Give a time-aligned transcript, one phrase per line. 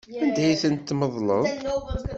[0.23, 1.43] Anda ay tent-tmeḍleḍ?